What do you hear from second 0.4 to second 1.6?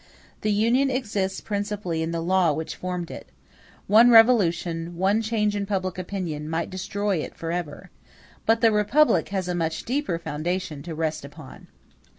The Union exists